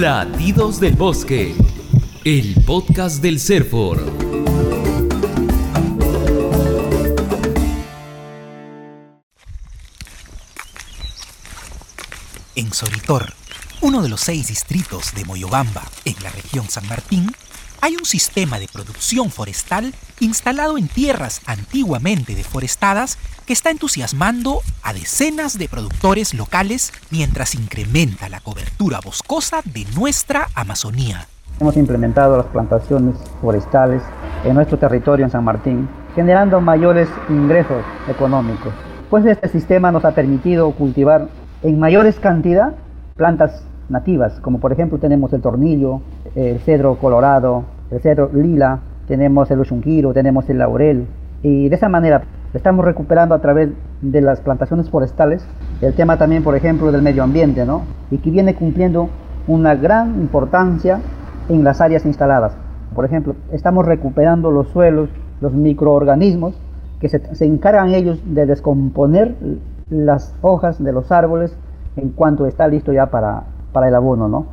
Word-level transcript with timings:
Latidos 0.00 0.80
del 0.80 0.96
Bosque, 0.96 1.54
el 2.24 2.54
podcast 2.64 3.20
del 3.20 3.38
CERFOR. 3.38 4.02
En 12.54 12.72
Soritor, 12.72 13.34
uno 13.82 14.00
de 14.00 14.08
los 14.08 14.22
seis 14.22 14.48
distritos 14.48 15.12
de 15.14 15.26
Moyobamba, 15.26 15.82
en 16.06 16.16
la 16.22 16.30
región 16.30 16.70
San 16.70 16.88
Martín, 16.88 17.30
hay 17.82 17.94
un 17.96 18.06
sistema 18.06 18.58
de 18.58 18.68
producción 18.68 19.30
forestal 19.30 19.94
instalado 20.18 20.78
en 20.78 20.88
tierras 20.88 21.42
antiguamente 21.44 22.34
deforestadas 22.34 23.18
que 23.50 23.54
está 23.54 23.72
entusiasmando 23.72 24.60
a 24.84 24.92
decenas 24.92 25.58
de 25.58 25.68
productores 25.68 26.34
locales 26.34 26.92
mientras 27.10 27.56
incrementa 27.56 28.28
la 28.28 28.38
cobertura 28.38 29.00
boscosa 29.04 29.56
de 29.64 29.86
nuestra 29.96 30.46
Amazonía. 30.54 31.26
Hemos 31.58 31.76
implementado 31.76 32.36
las 32.36 32.46
plantaciones 32.46 33.16
forestales 33.42 34.04
en 34.44 34.54
nuestro 34.54 34.78
territorio 34.78 35.24
en 35.24 35.32
San 35.32 35.42
Martín, 35.42 35.88
generando 36.14 36.60
mayores 36.60 37.08
ingresos 37.28 37.82
económicos. 38.08 38.72
Pues 39.10 39.26
este 39.26 39.48
sistema 39.48 39.90
nos 39.90 40.04
ha 40.04 40.12
permitido 40.12 40.70
cultivar 40.70 41.26
en 41.64 41.80
mayores 41.80 42.20
cantidad 42.20 42.76
plantas 43.16 43.64
nativas, 43.88 44.38
como 44.42 44.60
por 44.60 44.72
ejemplo 44.72 44.98
tenemos 44.98 45.32
el 45.32 45.42
tornillo, 45.42 46.02
el 46.36 46.60
cedro 46.60 46.94
colorado, 47.00 47.64
el 47.90 48.00
cedro 48.00 48.30
lila, 48.32 48.78
tenemos 49.08 49.50
el 49.50 49.58
oshunquiro, 49.58 50.14
tenemos 50.14 50.48
el 50.48 50.58
laurel, 50.58 51.08
y 51.42 51.68
de 51.68 51.74
esa 51.74 51.88
manera 51.88 52.22
estamos 52.54 52.84
recuperando 52.84 53.34
a 53.34 53.40
través 53.40 53.70
de 54.02 54.20
las 54.20 54.40
plantaciones 54.40 54.90
forestales 54.90 55.46
el 55.80 55.94
tema 55.94 56.18
también, 56.18 56.42
por 56.42 56.56
ejemplo, 56.56 56.90
del 56.92 57.02
medio 57.02 57.22
ambiente, 57.22 57.64
¿no? 57.64 57.82
Y 58.10 58.18
que 58.18 58.30
viene 58.30 58.54
cumpliendo 58.54 59.08
una 59.46 59.74
gran 59.74 60.20
importancia 60.20 61.00
en 61.48 61.64
las 61.64 61.80
áreas 61.80 62.04
instaladas. 62.04 62.56
Por 62.94 63.04
ejemplo, 63.04 63.34
estamos 63.52 63.86
recuperando 63.86 64.50
los 64.50 64.68
suelos, 64.68 65.08
los 65.40 65.52
microorganismos 65.52 66.60
que 67.00 67.08
se, 67.08 67.34
se 67.34 67.46
encargan 67.46 67.94
ellos 67.94 68.20
de 68.26 68.46
descomponer 68.46 69.34
las 69.88 70.34
hojas 70.42 70.82
de 70.82 70.92
los 70.92 71.10
árboles 71.10 71.56
en 71.96 72.10
cuanto 72.10 72.46
está 72.46 72.68
listo 72.68 72.92
ya 72.92 73.06
para, 73.06 73.44
para 73.72 73.88
el 73.88 73.94
abono, 73.94 74.28
¿no? 74.28 74.46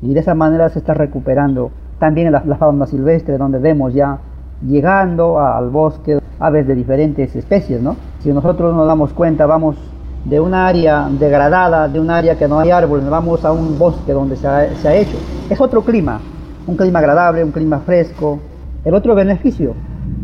Y 0.00 0.14
de 0.14 0.20
esa 0.20 0.34
manera 0.34 0.68
se 0.68 0.80
está 0.80 0.94
recuperando 0.94 1.70
también 1.98 2.32
la, 2.32 2.42
la 2.44 2.56
fauna 2.56 2.86
silvestre, 2.86 3.38
donde 3.38 3.58
vemos 3.58 3.94
ya 3.94 4.18
llegando 4.66 5.38
al 5.38 5.70
bosque 5.70 6.18
aves 6.38 6.66
de 6.66 6.74
diferentes 6.74 7.34
especies, 7.34 7.80
¿no? 7.80 7.96
Si 8.20 8.32
nosotros 8.32 8.74
nos 8.74 8.86
damos 8.86 9.12
cuenta, 9.12 9.46
vamos 9.46 9.76
de 10.24 10.40
un 10.40 10.54
área 10.54 11.08
degradada, 11.08 11.88
de 11.88 11.98
un 11.98 12.10
área 12.10 12.36
que 12.36 12.46
no 12.46 12.60
hay 12.60 12.70
árboles, 12.70 13.08
vamos 13.08 13.44
a 13.44 13.52
un 13.52 13.78
bosque 13.78 14.12
donde 14.12 14.36
se 14.36 14.46
ha, 14.46 14.74
se 14.76 14.88
ha 14.88 14.94
hecho. 14.94 15.16
Es 15.50 15.60
otro 15.60 15.82
clima, 15.82 16.20
un 16.66 16.76
clima 16.76 16.98
agradable, 17.00 17.42
un 17.44 17.52
clima 17.52 17.80
fresco. 17.80 18.38
El 18.84 18.94
otro 18.94 19.14
beneficio, 19.14 19.74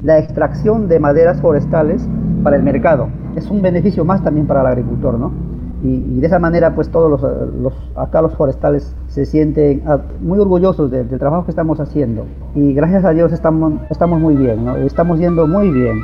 la 0.03 0.19
extracción 0.19 0.89
de 0.89 1.01
maderas 1.01 1.41
forestales 1.41 2.07
para 2.43 2.57
el 2.57 2.63
mercado. 2.63 3.09
Es 3.37 3.51
un 3.51 3.63
beneficio 3.63 4.05
más 4.05 4.23
también 4.23 4.47
para 4.47 4.61
el 4.61 4.67
agricultor, 4.69 5.19
¿no? 5.19 5.48
Y, 5.83 5.89
y 5.89 6.21
de 6.21 6.27
esa 6.27 6.39
manera, 6.39 6.75
pues 6.75 6.91
todos 6.91 7.11
los, 7.11 7.23
los, 7.63 7.73
acá 7.97 8.21
los 8.21 8.35
forestales 8.35 8.95
se 9.09 9.27
sienten 9.27 9.83
ah, 9.87 10.01
muy 10.21 10.39
orgullosos 10.39 10.91
de, 10.91 11.05
del 11.05 11.19
trabajo 11.19 11.45
que 11.45 11.51
estamos 11.51 11.81
haciendo. 11.81 12.27
Y 12.55 12.73
gracias 12.73 13.05
a 13.05 13.11
Dios 13.11 13.33
estamos, 13.33 13.75
estamos 13.91 14.21
muy 14.21 14.35
bien, 14.35 14.65
¿no? 14.65 14.77
Estamos 14.77 15.19
yendo 15.19 15.47
muy 15.47 15.71
bien. 15.71 16.01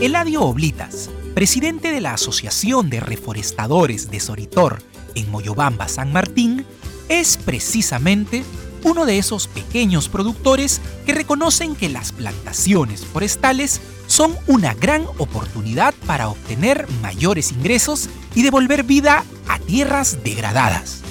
Eladio 0.00 0.42
Oblitas, 0.42 1.10
presidente 1.34 1.90
de 1.90 2.00
la 2.00 2.12
Asociación 2.12 2.90
de 2.90 3.00
Reforestadores 3.00 4.10
de 4.10 4.20
Soritor 4.20 4.78
en 5.14 5.30
Moyobamba, 5.30 5.88
San 5.88 6.12
Martín, 6.12 6.64
es 7.08 7.36
precisamente 7.36 8.42
uno 8.84 9.06
de 9.06 9.18
esos 9.18 9.48
pequeños 9.48 10.08
productores 10.08 10.80
que 11.06 11.14
reconocen 11.14 11.74
que 11.74 11.88
las 11.88 12.12
plantaciones 12.12 13.04
forestales 13.06 13.80
son 14.14 14.36
una 14.46 14.74
gran 14.74 15.06
oportunidad 15.18 15.92
para 16.06 16.28
obtener 16.28 16.86
mayores 17.02 17.50
ingresos 17.50 18.08
y 18.36 18.44
devolver 18.44 18.84
vida 18.84 19.24
a 19.48 19.58
tierras 19.58 20.22
degradadas. 20.22 21.02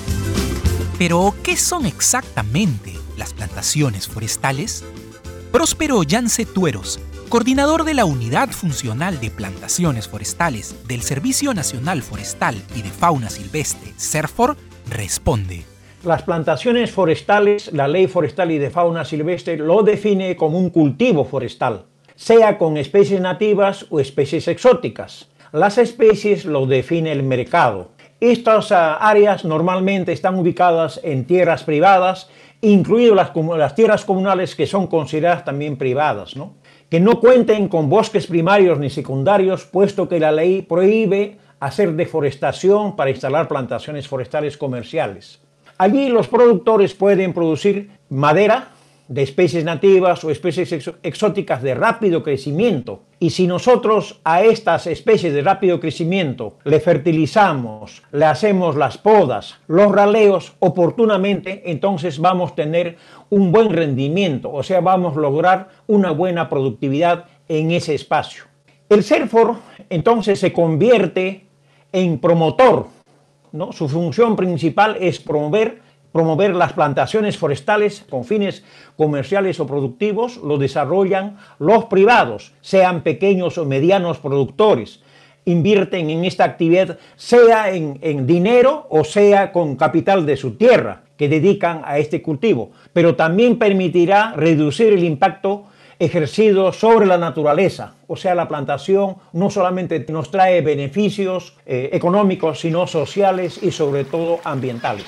Pero, 0.98 1.36
¿qué 1.44 1.58
son 1.58 1.86
exactamente 1.86 2.94
las 3.18 3.34
plantaciones 3.34 4.08
forestales? 4.08 4.86
Próspero 5.52 6.04
Yance 6.04 6.46
Tueros, 6.46 7.02
coordinador 7.28 7.84
de 7.84 7.94
la 7.94 8.06
Unidad 8.06 8.52
Funcional 8.52 9.20
de 9.20 9.32
Plantaciones 9.32 10.08
Forestales 10.08 10.74
del 10.88 11.02
Servicio 11.02 11.54
Nacional 11.54 12.04
Forestal 12.04 12.56
y 12.74 12.84
de 12.84 12.90
Fauna 12.90 13.30
Silvestre, 13.30 13.92
CERFOR, 13.98 14.56
responde. 14.90 15.66
Las 16.06 16.24
plantaciones 16.24 16.92
forestales, 16.92 17.74
la 17.74 17.90
ley 17.90 18.08
forestal 18.08 18.52
y 18.52 18.60
de 18.60 18.70
fauna 18.70 19.04
silvestre 19.04 19.58
lo 19.58 19.84
define 19.84 20.38
como 20.38 20.58
un 20.58 20.70
cultivo 20.70 21.26
forestal, 21.26 21.88
sea 22.24 22.58
con 22.58 22.78
especies 22.78 23.20
nativas 23.20 23.86
o 23.90 24.00
especies 24.00 24.48
exóticas. 24.48 25.28
Las 25.52 25.78
especies 25.78 26.46
lo 26.46 26.66
define 26.66 27.12
el 27.12 27.22
mercado. 27.22 27.90
Estas 28.22 28.72
uh, 28.72 28.96
áreas 29.02 29.44
normalmente 29.44 30.14
están 30.14 30.36
ubicadas 30.40 31.02
en 31.04 31.26
tierras 31.26 31.64
privadas, 31.64 32.30
incluidas 32.62 33.14
las, 33.14 33.58
las, 33.58 33.76
tierras 33.76 34.06
comunales 34.06 34.56
que 34.56 34.68
son 34.68 34.88
consideradas 34.88 35.44
también 35.44 35.76
privadas, 35.76 36.38
¿no? 36.38 36.54
que 36.90 37.02
no 37.02 37.20
cuenten 37.20 37.68
con 37.68 37.90
bosques 37.90 38.28
primarios 38.28 38.80
ni 38.80 38.90
secundarios, 38.90 39.66
puesto 39.66 40.08
que 40.08 40.22
la 40.22 40.32
ley 40.32 40.62
prohíbe 40.62 41.40
hacer 41.60 41.92
deforestación 41.92 42.96
para 42.96 43.10
instalar 43.10 43.50
plantaciones 43.50 44.08
forestales 44.08 44.56
comerciales. 44.56 45.42
Allí 45.78 46.08
los 46.08 46.30
productores 46.30 46.94
pueden 46.94 47.34
producir 47.34 47.90
madera 48.08 48.70
de 49.08 49.22
especies 49.22 49.64
nativas 49.64 50.24
o 50.24 50.32
especies 50.32 50.72
exóticas 51.04 51.62
de 51.62 51.76
rápido 51.76 52.24
crecimiento. 52.24 53.02
Y 53.20 53.32
si 53.32 53.48
nosotros 53.48 54.20
a 54.24 54.44
estas 54.44 54.88
especies 54.88 55.34
de 55.34 55.42
rápido 55.42 55.80
crecimiento 55.80 56.58
le 56.64 56.80
fertilizamos, 56.80 58.04
le 58.12 58.26
hacemos 58.26 58.76
las 58.76 58.98
podas, 58.98 59.56
los 59.68 59.92
raleos 59.92 60.54
oportunamente, 60.60 61.64
entonces 61.66 62.20
vamos 62.20 62.52
a 62.52 62.56
tener 62.56 62.98
un 63.30 63.52
buen 63.52 63.70
rendimiento, 63.72 64.52
o 64.52 64.64
sea, 64.64 64.82
vamos 64.82 65.18
a 65.18 65.22
lograr 65.22 65.70
una 65.88 66.12
buena 66.12 66.50
productividad 66.50 67.26
en 67.48 67.72
ese 67.72 67.96
espacio. 67.96 68.46
El 68.90 69.04
CERFOR 69.04 69.56
entonces 69.90 70.40
se 70.40 70.54
convierte 70.54 71.48
en 71.92 72.20
promotor 72.20 72.88
¿no? 73.54 73.72
Su 73.72 73.88
función 73.88 74.36
principal 74.36 74.98
es 75.00 75.20
promover, 75.20 75.82
promover 76.14 76.56
las 76.56 76.72
plantaciones 76.72 77.38
forestales 77.38 78.06
con 78.10 78.24
fines 78.24 78.64
comerciales 78.96 79.60
o 79.60 79.68
productivos, 79.68 80.38
lo 80.38 80.58
desarrollan 80.58 81.38
los 81.60 81.86
privados, 81.86 82.54
sean 82.62 83.02
pequeños 83.02 83.58
o 83.58 83.66
medianos 83.66 84.20
productores. 84.20 85.02
Invierten 85.44 86.10
en 86.10 86.24
esta 86.24 86.46
actividad 86.46 87.00
sea 87.18 87.72
en, 87.72 88.00
en 88.02 88.26
dinero 88.26 88.88
o 88.90 89.04
sea 89.04 89.52
con 89.52 89.76
capital 89.76 90.26
de 90.26 90.38
su 90.38 90.56
tierra 90.56 91.02
que 91.18 91.28
dedican 91.28 91.82
a 91.84 91.98
este 91.98 92.22
cultivo, 92.22 92.72
pero 92.94 93.16
también 93.16 93.60
permitirá 93.60 94.34
reducir 94.38 94.94
el 94.94 95.04
impacto 95.04 95.66
ejercido 96.00 96.72
sobre 96.72 97.06
la 97.06 97.18
naturaleza. 97.18 97.96
O 98.08 98.16
sea, 98.16 98.36
la 98.36 98.48
plantación 98.48 99.16
no 99.32 99.50
solamente 99.50 100.06
nos 100.10 100.32
trae 100.32 100.62
beneficios 100.62 101.56
eh, 101.66 101.90
económicos, 101.94 102.60
sino 102.60 102.88
sociales 102.88 103.60
y 103.62 103.72
sobre 103.72 104.06
todo 104.06 104.40
ambientales. 104.44 105.06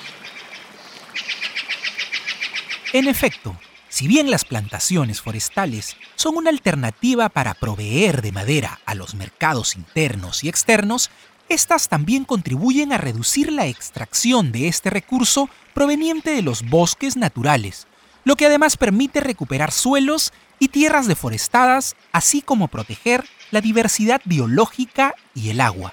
En 2.92 3.08
efecto, 3.08 3.56
si 3.88 4.06
bien 4.06 4.30
las 4.30 4.44
plantaciones 4.44 5.20
forestales 5.20 5.96
son 6.14 6.36
una 6.36 6.50
alternativa 6.50 7.28
para 7.28 7.54
proveer 7.54 8.22
de 8.22 8.30
madera 8.30 8.78
a 8.86 8.94
los 8.94 9.14
mercados 9.14 9.74
internos 9.74 10.44
y 10.44 10.48
externos, 10.48 11.10
estas 11.48 11.88
también 11.88 12.24
contribuyen 12.24 12.92
a 12.92 12.98
reducir 12.98 13.52
la 13.52 13.66
extracción 13.66 14.52
de 14.52 14.68
este 14.68 14.90
recurso 14.90 15.48
proveniente 15.74 16.30
de 16.30 16.42
los 16.42 16.68
bosques 16.68 17.16
naturales, 17.16 17.86
lo 18.24 18.36
que 18.36 18.46
además 18.46 18.76
permite 18.76 19.20
recuperar 19.20 19.72
suelos 19.72 20.32
y 20.58 20.68
tierras 20.68 21.06
deforestadas, 21.06 21.96
así 22.12 22.42
como 22.42 22.68
proteger 22.68 23.24
la 23.50 23.60
diversidad 23.60 24.20
biológica 24.24 25.14
y 25.34 25.50
el 25.50 25.60
agua. 25.60 25.92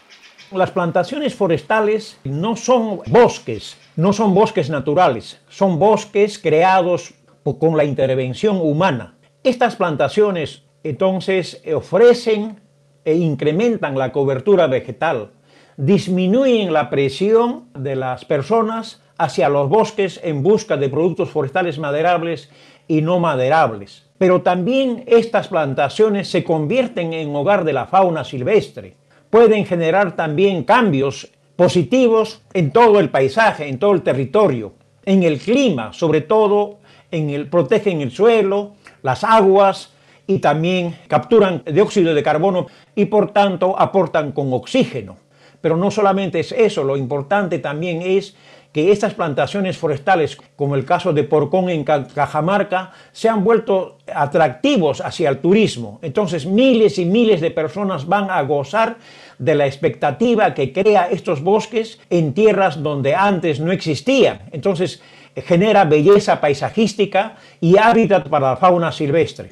Las 0.54 0.70
plantaciones 0.70 1.34
forestales 1.34 2.20
no 2.24 2.56
son 2.56 3.00
bosques, 3.08 3.76
no 3.96 4.14
son 4.14 4.36
bosques 4.36 4.70
naturales, 4.70 5.42
son 5.50 5.80
bosques 5.80 6.38
creados 6.38 7.16
con 7.60 7.76
la 7.76 7.84
intervención 7.84 8.62
humana. 8.62 9.16
Estas 9.44 9.76
plantaciones 9.76 10.62
entonces 10.84 11.60
ofrecen 11.74 12.62
e 13.04 13.16
incrementan 13.16 13.98
la 13.98 14.12
cobertura 14.12 14.68
vegetal, 14.68 15.32
disminuyen 15.76 16.72
la 16.72 16.92
presión 16.92 17.70
de 17.74 17.96
las 17.96 18.24
personas 18.24 19.02
hacia 19.18 19.50
los 19.50 19.68
bosques 19.70 20.20
en 20.24 20.44
busca 20.44 20.78
de 20.78 20.88
productos 20.88 21.32
forestales 21.32 21.80
maderables 21.80 22.52
y 22.88 23.02
no 23.02 23.20
maderables. 23.20 24.08
Pero 24.20 24.44
también 24.44 25.04
estas 25.08 25.48
plantaciones 25.48 26.30
se 26.30 26.44
convierten 26.44 27.14
en 27.14 27.36
hogar 27.36 27.64
de 27.64 27.74
la 27.74 27.88
fauna 27.88 28.24
silvestre. 28.24 28.98
Pueden 29.34 29.66
generar 29.66 30.16
también 30.16 30.64
cambios 30.64 31.28
positivos 31.56 32.44
en 32.54 32.70
todo 32.70 33.00
el 33.00 33.10
paisaje, 33.10 33.68
en 33.68 33.80
todo 33.80 33.94
el 33.94 34.04
territorio, 34.04 34.74
en 35.06 35.24
el 35.24 35.40
clima, 35.40 35.92
sobre 35.92 36.22
todo 36.22 36.78
en 37.10 37.32
el, 37.32 37.48
protegen 37.48 38.02
el 38.02 38.12
suelo, 38.12 38.74
las 39.02 39.24
aguas 39.24 39.92
y 40.28 40.38
también 40.38 40.96
capturan 41.08 41.64
dióxido 41.66 42.14
de 42.14 42.22
carbono 42.22 42.68
y 42.94 43.06
por 43.06 43.32
tanto 43.32 43.76
aportan 43.80 44.34
con 44.34 44.54
oxígeno. 44.54 45.18
Pero 45.62 45.78
no 45.78 45.90
solamente 45.90 46.40
es 46.40 46.52
eso, 46.52 46.84
lo 46.84 46.96
importante 46.96 47.58
también 47.58 48.04
es 48.04 48.36
que 48.74 48.92
estas 48.92 49.14
plantaciones 49.14 49.78
forestales, 49.78 50.36
como 50.56 50.76
el 50.76 50.84
caso 50.84 51.14
de 51.14 51.24
Porcón 51.24 51.70
en 51.70 51.84
Cajamarca, 51.84 52.92
se 53.12 53.30
han 53.30 53.44
vuelto 53.44 54.00
atractivos 54.14 55.00
hacia 55.00 55.30
el 55.30 55.38
turismo. 55.38 56.00
Entonces 56.02 56.48
miles 56.48 56.98
y 56.98 57.06
miles 57.06 57.40
de 57.40 57.52
personas 57.52 58.08
van 58.08 58.32
a 58.32 58.42
gozar 58.42 58.98
de 59.38 59.54
la 59.54 59.68
expectativa 59.68 60.56
que 60.56 60.74
crea 60.74 61.08
estos 61.10 61.44
bosques 61.44 62.00
en 62.10 62.34
tierras 62.34 62.82
donde 62.82 63.14
antes 63.14 63.60
no 63.60 63.72
existían. 63.72 64.42
Entonces 64.52 65.02
genera 65.36 65.86
belleza 65.86 66.42
paisajística 66.42 67.36
y 67.62 67.78
hábitat 67.78 68.28
para 68.28 68.52
la 68.52 68.58
fauna 68.58 68.92
silvestre. 68.92 69.52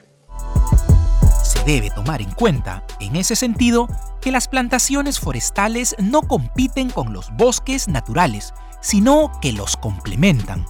Se 1.43 1.63
debe 1.63 1.91
tomar 1.91 2.21
en 2.21 2.31
cuenta, 2.31 2.83
en 2.99 3.15
ese 3.15 3.35
sentido, 3.35 3.87
que 4.19 4.31
las 4.31 4.47
plantaciones 4.47 5.19
forestales 5.19 5.95
no 5.99 6.21
compiten 6.23 6.89
con 6.89 7.13
los 7.13 7.31
bosques 7.35 7.87
naturales, 7.87 8.53
sino 8.81 9.31
que 9.41 9.53
los 9.53 9.77
complementan. 9.77 10.65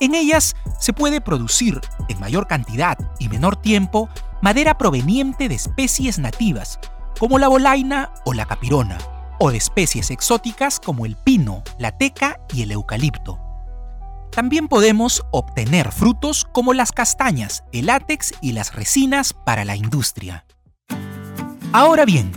En 0.00 0.14
ellas 0.14 0.54
se 0.78 0.92
puede 0.92 1.20
producir, 1.20 1.80
en 2.08 2.20
mayor 2.20 2.46
cantidad 2.46 2.96
y 3.18 3.28
menor 3.28 3.56
tiempo, 3.56 4.08
madera 4.40 4.78
proveniente 4.78 5.48
de 5.48 5.56
especies 5.56 6.18
nativas, 6.18 6.78
como 7.18 7.38
la 7.38 7.48
bolaina 7.48 8.12
o 8.24 8.32
la 8.32 8.46
capirona, 8.46 8.98
o 9.38 9.50
de 9.50 9.56
especies 9.56 10.10
exóticas 10.10 10.80
como 10.80 11.04
el 11.04 11.16
pino, 11.16 11.62
la 11.78 11.96
teca 11.98 12.40
y 12.52 12.62
el 12.62 12.72
eucalipto. 12.72 13.40
También 14.30 14.68
podemos 14.68 15.24
obtener 15.32 15.90
frutos 15.90 16.46
como 16.52 16.74
las 16.74 16.92
castañas, 16.92 17.64
el 17.72 17.86
látex 17.86 18.34
y 18.40 18.52
las 18.52 18.74
resinas 18.74 19.32
para 19.32 19.64
la 19.64 19.74
industria. 19.74 20.44
Ahora 21.72 22.04
bien, 22.04 22.32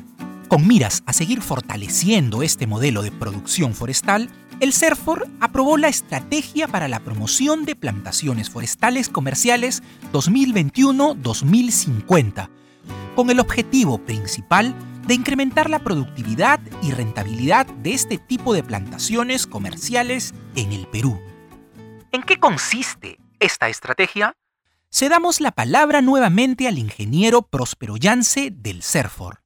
con 0.47 0.67
miras 0.67 1.03
a 1.05 1.13
seguir 1.13 1.41
fortaleciendo 1.41 2.43
este 2.43 2.65
modelo 2.65 3.03
de 3.03 3.11
producción 3.11 3.73
forestal, 3.73 4.29
el 4.61 4.71
CERFOR 4.73 5.27
aprobó 5.39 5.75
la 5.75 5.87
Estrategia 5.87 6.67
para 6.67 6.87
la 6.87 6.99
Promoción 6.99 7.65
de 7.65 7.75
Plantaciones 7.75 8.51
Forestales 8.51 9.09
Comerciales 9.09 9.81
2021-2050, 10.13 12.47
con 13.15 13.31
el 13.31 13.39
objetivo 13.39 13.97
principal 13.97 14.75
de 15.07 15.15
incrementar 15.15 15.67
la 15.67 15.79
productividad 15.79 16.59
y 16.83 16.91
rentabilidad 16.91 17.65
de 17.65 17.93
este 17.93 18.19
tipo 18.19 18.53
de 18.53 18.61
plantaciones 18.61 19.47
comerciales 19.47 20.35
en 20.55 20.73
el 20.73 20.85
Perú. 20.85 21.19
¿En 22.11 22.21
qué 22.21 22.37
consiste 22.37 23.17
esta 23.39 23.67
estrategia? 23.67 24.35
Se 24.89 25.09
damos 25.09 25.41
la 25.41 25.53
palabra 25.53 26.03
nuevamente 26.03 26.67
al 26.67 26.77
ingeniero 26.77 27.41
Próspero 27.41 27.97
Yance 27.97 28.51
del 28.51 28.83
CERFOR. 28.83 29.41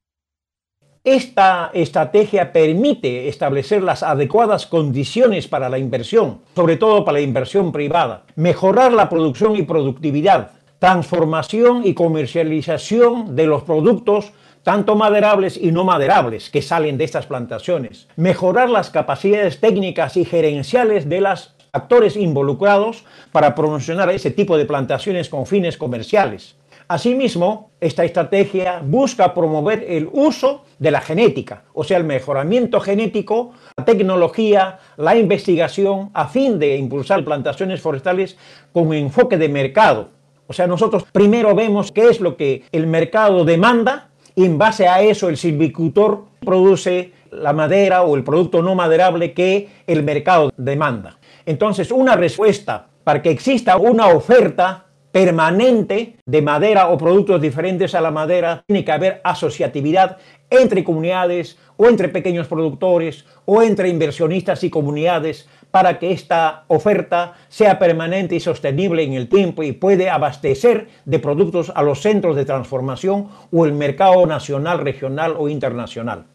Esta 1.06 1.70
estrategia 1.76 2.52
permite 2.52 3.28
establecer 3.28 3.84
las 3.84 4.02
adecuadas 4.02 4.66
condiciones 4.66 5.48
para 5.48 5.70
la 5.70 5.78
inversión, 5.78 6.40
sobre 6.56 6.78
todo 6.78 7.06
para 7.06 7.20
la 7.20 7.22
inversión 7.22 7.72
privada, 7.72 8.24
mejorar 8.36 8.92
la 8.92 9.08
producción 9.08 9.56
y 9.56 9.62
productividad, 9.62 10.54
transformación 10.80 11.84
y 11.86 11.94
comercialización 11.94 13.36
de 13.36 13.46
los 13.46 13.62
productos 13.62 14.34
tanto 14.64 14.96
maderables 14.96 15.58
y 15.58 15.72
no 15.72 15.84
maderables 15.84 16.50
que 16.50 16.64
salen 16.64 16.98
de 16.98 17.04
estas 17.04 17.28
plantaciones, 17.28 18.08
mejorar 18.16 18.72
las 18.72 18.90
capacidades 18.90 19.60
técnicas 19.60 20.18
y 20.18 20.26
gerenciales 20.26 21.08
de 21.08 21.22
los 21.22 21.54
actores 21.72 22.16
involucrados 22.16 23.04
para 23.32 23.54
promocionar 23.54 24.10
ese 24.10 24.32
tipo 24.32 24.58
de 24.58 24.66
plantaciones 24.66 25.30
con 25.30 25.46
fines 25.46 25.78
comerciales, 25.78 26.56
Asimismo, 26.88 27.72
esta 27.82 28.04
estrategia 28.04 28.80
busca 28.84 29.34
promover 29.34 29.84
el 29.88 30.08
uso 30.12 30.66
de 30.78 30.92
la 30.92 31.02
genética, 31.02 31.64
o 31.74 31.84
sea, 31.84 31.98
el 31.98 32.04
mejoramiento 32.04 32.80
genético, 32.80 33.54
la 33.76 33.86
tecnología, 33.86 34.78
la 34.98 35.16
investigación, 35.16 36.12
a 36.14 36.28
fin 36.28 36.60
de 36.60 36.78
impulsar 36.78 37.26
plantaciones 37.26 37.82
forestales 37.82 38.38
con 38.72 38.94
enfoque 38.94 39.38
de 39.38 39.50
mercado. 39.50 40.10
O 40.46 40.54
sea, 40.54 40.68
nosotros 40.68 41.06
primero 41.12 41.56
vemos 41.56 41.92
qué 41.92 42.08
es 42.08 42.22
lo 42.22 42.38
que 42.38 42.64
el 42.72 42.86
mercado 42.86 43.46
demanda 43.46 44.10
y 44.36 44.46
en 44.46 44.60
base 44.60 44.88
a 44.88 45.02
eso 45.02 45.28
el 45.30 45.38
silvicultor 45.38 46.26
produce 46.42 47.14
la 47.32 47.52
madera 47.52 48.04
o 48.04 48.16
el 48.16 48.24
producto 48.24 48.62
no 48.62 48.76
maderable 48.76 49.34
que 49.34 49.70
el 49.88 50.04
mercado 50.04 50.52
demanda. 50.56 51.18
Entonces, 51.48 51.90
una 51.92 52.16
respuesta 52.16 52.88
para 53.04 53.24
que 53.24 53.32
exista 53.32 53.78
una 53.78 54.08
oferta 54.08 54.85
permanente 55.16 56.18
de 56.26 56.42
madera 56.42 56.90
o 56.90 56.98
productos 56.98 57.40
diferentes 57.40 57.96
a 57.96 58.02
la 58.02 58.12
madera, 58.12 58.66
tiene 58.68 58.84
que 58.84 58.92
haber 58.92 59.22
asociatividad 59.24 60.18
entre 60.50 60.84
comunidades 60.84 61.58
o 61.78 61.88
entre 61.88 62.10
pequeños 62.10 62.50
productores 62.50 63.24
o 63.46 63.62
entre 63.62 63.88
inversionistas 63.88 64.66
y 64.66 64.70
comunidades 64.70 65.48
para 65.72 66.00
que 66.00 66.12
esta 66.12 66.66
oferta 66.68 67.36
sea 67.48 67.80
permanente 67.80 68.36
y 68.36 68.42
sostenible 68.42 69.04
en 69.04 69.14
el 69.14 69.30
tiempo 69.30 69.64
y 69.64 69.72
puede 69.72 70.10
abastecer 70.10 70.90
de 71.06 71.20
productos 71.20 71.72
a 71.74 71.82
los 71.82 72.02
centros 72.02 72.36
de 72.36 72.44
transformación 72.44 73.30
o 73.54 73.66
el 73.66 73.72
mercado 73.72 74.26
nacional, 74.26 74.80
regional 74.80 75.36
o 75.38 75.48
internacional. 75.48 76.26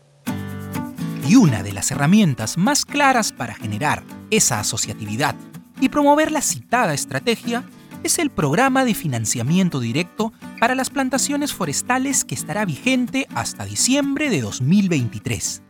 Y 1.29 1.37
una 1.37 1.63
de 1.63 1.75
las 1.75 1.91
herramientas 1.91 2.57
más 2.57 2.87
claras 2.87 3.31
para 3.31 3.55
generar 3.55 4.05
esa 4.31 4.59
asociatividad 4.59 5.35
y 5.83 5.91
promover 5.91 6.33
la 6.33 6.41
citada 6.41 6.95
estrategia 6.95 7.65
es 8.03 8.19
el 8.19 8.31
programa 8.31 8.85
de 8.85 8.95
financiamiento 8.95 9.81
directo 9.81 10.33
para 10.59 10.75
las 10.75 10.91
plantaciones 10.91 11.53
forestales 11.53 12.25
que 12.25 12.35
estará 12.35 12.65
vigente 12.65 13.27
hasta 13.35 13.65
diciembre 13.65 14.31
de 14.31 14.41
2023. 14.41 15.63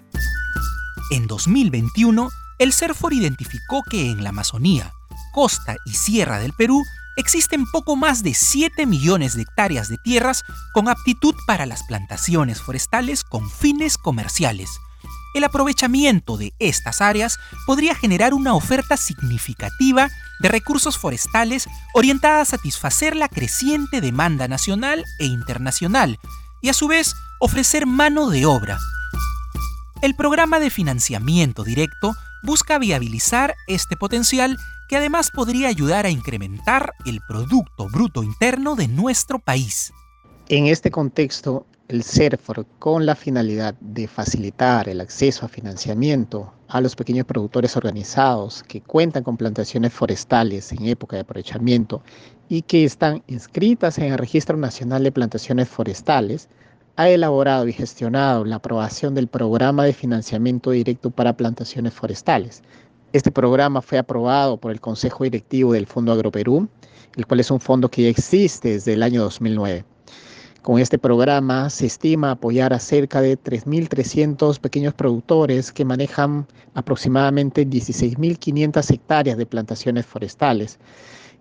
En 1.11 1.27
2021, 1.27 2.31
el 2.59 2.73
CERFOR 2.73 3.13
identificó 3.13 3.83
que 3.89 4.11
en 4.11 4.23
la 4.23 4.31
Amazonía, 4.31 4.93
costa 5.33 5.77
y 5.85 5.91
sierra 5.91 6.39
del 6.39 6.53
Perú 6.53 6.85
existen 7.17 7.65
poco 7.67 7.97
más 7.97 8.23
de 8.23 8.35
7 8.35 8.87
millones 8.87 9.35
de 9.35 9.43
hectáreas 9.43 9.89
de 9.89 9.99
tierras 9.99 10.45
con 10.73 10.89
aptitud 10.89 11.35
para 11.47 11.67
las 11.67 11.83
plantaciones 11.85 12.61
forestales 12.61 13.25
con 13.25 13.51
fines 13.51 13.99
comerciales. 13.99 14.71
El 15.35 15.45
aprovechamiento 15.45 16.37
de 16.37 16.53
estas 16.59 17.01
áreas 17.01 17.39
podría 17.67 17.95
generar 17.95 18.35
una 18.35 18.55
oferta 18.55 18.97
significativa 18.97 20.11
de 20.41 20.49
recursos 20.49 20.99
forestales 20.99 21.69
orientada 21.95 22.41
a 22.41 22.45
satisfacer 22.45 23.15
la 23.15 23.29
creciente 23.29 24.01
demanda 24.01 24.49
nacional 24.49 25.05
e 25.19 25.27
internacional 25.27 26.19
y 26.63 26.69
a 26.69 26.75
su 26.75 26.89
vez 26.89 27.15
ofrecer 27.41 27.87
mano 27.87 28.31
de 28.31 28.47
obra. 28.47 28.79
El 30.03 30.17
programa 30.17 30.61
de 30.61 30.71
financiamiento 30.71 31.63
directo 31.63 32.15
busca 32.43 32.79
viabilizar 32.79 33.55
este 33.67 33.97
potencial 33.97 34.57
que 34.89 34.97
además 34.97 35.31
podría 35.31 35.69
ayudar 35.69 36.07
a 36.07 36.11
incrementar 36.11 36.95
el 37.05 37.21
Producto 37.29 37.89
Bruto 37.89 38.23
Interno 38.23 38.75
de 38.75 38.89
nuestro 38.89 39.39
país. 39.39 39.93
En 40.49 40.67
este 40.67 40.91
contexto, 40.91 41.67
el 41.91 42.05
CERFOR, 42.05 42.67
con 42.79 43.05
la 43.05 43.17
finalidad 43.17 43.75
de 43.81 44.07
facilitar 44.07 44.89
el 44.89 45.01
acceso 45.01 45.45
a 45.45 45.49
financiamiento 45.49 46.53
a 46.69 46.81
los 46.81 46.95
pequeños 46.95 47.27
productores 47.27 47.77
organizados 47.77 48.63
que 48.63 48.81
cuentan 48.81 49.25
con 49.25 49.37
plantaciones 49.37 49.93
forestales 49.93 50.71
en 50.71 50.87
época 50.87 51.17
de 51.17 51.23
aprovechamiento 51.23 52.01
y 52.49 52.63
que 52.63 52.85
están 52.85 53.25
inscritas 53.27 53.99
en 53.99 54.13
el 54.13 54.19
Registro 54.19 54.57
Nacional 54.57 55.03
de 55.03 55.11
Plantaciones 55.11 55.69
Forestales, 55.69 56.49
ha 56.95 57.09
elaborado 57.09 57.67
y 57.67 57.73
gestionado 57.73 58.45
la 58.45 58.57
aprobación 58.57 59.17
del 59.17 59.27
programa 59.27 59.85
de 59.85 59.93
financiamiento 59.93 60.71
directo 60.71 61.11
para 61.11 61.37
plantaciones 61.37 61.93
forestales. 61.93 62.63
Este 63.13 63.33
programa 63.33 63.83
fue 63.83 63.99
aprobado 63.99 64.59
por 64.59 64.71
el 64.71 64.81
Consejo 64.81 65.25
Directivo 65.25 65.73
del 65.73 65.89
Fondo 65.89 66.13
Agroperú, 66.13 66.69
el 67.17 67.27
cual 67.27 67.41
es 67.41 67.51
un 67.51 67.59
fondo 67.59 67.91
que 67.91 68.05
ya 68.05 68.11
existe 68.11 68.69
desde 68.69 68.93
el 68.93 69.03
año 69.03 69.23
2009. 69.23 69.85
Con 70.63 70.79
este 70.79 70.99
programa 70.99 71.71
se 71.71 71.87
estima 71.87 72.33
apoyar 72.33 72.75
a 72.75 72.79
cerca 72.79 73.23
de 73.23 73.39
3.300 73.39 74.59
pequeños 74.59 74.93
productores 74.93 75.73
que 75.73 75.87
manejan 75.87 76.47
aproximadamente 76.75 77.67
16.500 77.67 78.91
hectáreas 78.93 79.39
de 79.39 79.47
plantaciones 79.47 80.05
forestales. 80.05 80.79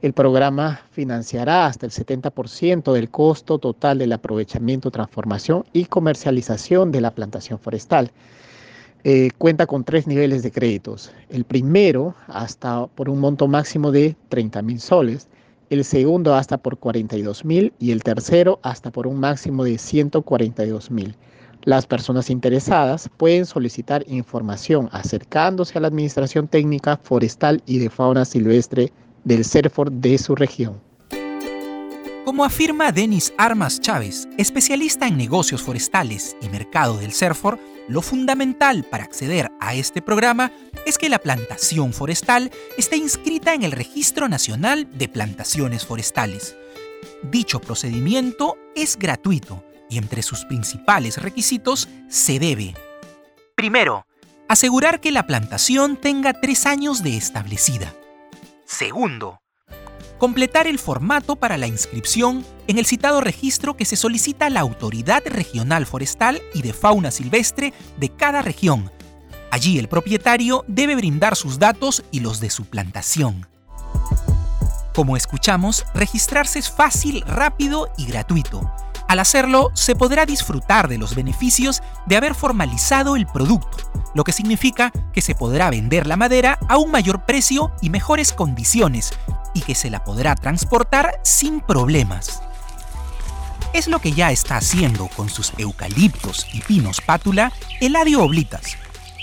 El 0.02 0.14
programa 0.14 0.80
financiará 0.92 1.66
hasta 1.66 1.86
el 1.86 1.92
70% 1.92 2.94
del 2.94 3.10
costo 3.10 3.58
total 3.58 3.98
del 3.98 4.14
aprovechamiento, 4.14 4.90
transformación 4.90 5.66
y 5.74 5.86
comercialización 5.86 6.94
de 6.94 7.02
la 7.02 7.12
plantación 7.12 7.60
forestal. 7.60 8.12
Eh, 9.04 9.32
cuenta 9.38 9.66
con 9.66 9.84
tres 9.84 10.08
niveles 10.08 10.44
de 10.44 10.52
créditos. 10.52 11.12
El 11.30 11.44
primero 11.44 12.16
hasta 12.28 12.88
por 12.88 13.10
un 13.10 13.20
monto 13.20 13.50
máximo 13.50 13.92
de 13.92 14.16
30 14.30 14.62
mil 14.62 14.80
soles 14.80 15.28
el 15.70 15.86
segundo 15.86 16.36
hasta 16.36 16.58
por 16.58 16.78
42 16.78 17.46
mil 17.46 17.74
y 17.80 17.92
el 17.92 18.04
tercero 18.04 18.60
hasta 18.64 18.92
por 18.92 19.08
un 19.08 19.20
máximo 19.20 19.64
de 19.64 19.78
142 19.78 20.92
mil. 20.92 21.16
Las 21.64 21.86
personas 21.86 22.30
interesadas 22.30 23.10
pueden 23.18 23.46
solicitar 23.46 24.04
información 24.08 24.90
acercándose 24.92 25.78
a 25.78 25.82
la 25.82 25.88
Administración 25.88 26.48
Técnica 26.48 26.98
Forestal 26.98 27.62
y 27.66 27.80
de 27.80 27.90
Fauna 27.90 28.26
Silvestre 28.26 28.92
del 29.24 29.44
CERFOR 29.44 29.92
de 29.92 30.18
su 30.18 30.36
región. 30.36 30.80
Como 32.26 32.46
afirma 32.46 32.92
Denis 32.92 33.34
Armas 33.38 33.82
Chávez, 33.82 34.28
especialista 34.38 35.08
en 35.08 35.18
negocios 35.18 35.62
forestales 35.62 36.38
y 36.42 36.50
mercado 36.50 36.98
del 36.98 37.12
CERFOR, 37.12 37.60
lo 37.90 38.02
fundamental 38.02 38.86
para 38.86 39.04
acceder 39.04 39.52
a 39.60 39.74
este 39.74 40.02
programa 40.02 40.52
es 40.86 40.98
que 40.98 41.10
la 41.10 41.20
plantación 41.20 41.92
forestal 41.92 42.52
esté 42.78 42.96
inscrita 42.96 43.54
en 43.54 43.64
el 43.64 43.72
Registro 43.72 44.30
Nacional 44.30 44.88
de 44.98 45.10
Plantaciones 45.10 45.86
Forestales. 45.86 46.56
Dicho 47.24 47.60
procedimiento 47.60 48.58
es 48.76 48.98
gratuito 48.98 49.66
y 49.90 49.98
entre 49.98 50.22
sus 50.22 50.46
principales 50.46 51.18
requisitos 51.18 51.90
se 52.08 52.40
debe 52.40 52.76
Primero, 53.60 54.06
asegurar 54.48 55.02
que 55.02 55.12
la 55.12 55.28
plantación 55.28 55.98
tenga 55.98 56.32
tres 56.32 56.66
años 56.66 57.04
de 57.04 57.18
establecida. 57.18 57.94
Segundo, 58.64 59.42
completar 60.20 60.68
el 60.68 60.78
formato 60.78 61.38
para 61.38 61.58
la 61.58 61.66
inscripción 61.66 62.46
en 62.68 62.78
el 62.78 62.86
citado 62.86 63.22
registro 63.22 63.76
que 63.76 63.86
se 63.86 63.96
solicita 63.96 64.46
a 64.46 64.50
la 64.52 64.60
Autoridad 64.60 65.24
Regional 65.26 65.88
Forestal 65.88 66.42
y 66.54 66.62
de 66.62 66.74
Fauna 66.74 67.10
Silvestre 67.10 67.74
de 67.98 68.10
cada 68.10 68.44
región. 68.44 68.92
Allí 69.50 69.80
el 69.80 69.88
propietario 69.88 70.64
debe 70.68 70.96
brindar 70.96 71.36
sus 71.36 71.58
datos 71.58 72.04
y 72.12 72.20
los 72.20 72.40
de 72.40 72.52
su 72.52 72.66
plantación. 72.66 73.48
Como 74.94 75.16
escuchamos, 75.16 75.86
registrarse 75.94 76.60
es 76.60 76.70
fácil, 76.70 77.22
rápido 77.22 77.90
y 77.98 78.06
gratuito. 78.06 78.70
Al 79.08 79.20
hacerlo, 79.20 79.72
se 79.74 79.96
podrá 79.96 80.26
disfrutar 80.26 80.88
de 80.88 81.00
los 81.00 81.16
beneficios 81.16 81.82
de 82.06 82.18
haber 82.18 82.36
formalizado 82.36 83.16
el 83.16 83.26
producto, 83.26 83.92
lo 84.14 84.24
que 84.24 84.34
significa 84.34 84.92
que 85.14 85.22
se 85.22 85.34
podrá 85.34 85.72
vender 85.72 86.06
la 86.06 86.18
madera 86.18 86.60
a 86.68 86.78
un 86.78 86.92
mayor 86.92 87.26
precio 87.26 87.72
y 87.82 87.90
mejores 87.90 88.34
condiciones, 88.34 89.14
y 89.54 89.62
que 89.62 89.76
se 89.76 89.90
la 89.90 90.04
podrá 90.04 90.36
transportar 90.36 91.20
sin 91.24 91.62
problemas. 91.62 92.42
Es 93.74 93.88
lo 93.88 94.00
que 94.00 94.14
ya 94.14 94.32
está 94.32 94.58
haciendo 94.58 95.08
con 95.16 95.30
sus 95.30 95.54
eucaliptos 95.58 96.48
y 96.54 96.62
pinos 96.62 97.02
pátula 97.02 97.52
Eladio 97.80 98.24
Oblitas, 98.24 98.78